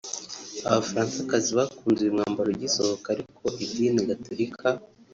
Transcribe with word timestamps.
Abafaransakazi 0.67 1.49
bakunze 1.57 1.99
uyu 2.01 2.13
mwambaro 2.15 2.49
ugisohoka 2.51 3.07
ariko 3.15 3.45
idini 3.65 4.01
Gatolika 4.09 4.67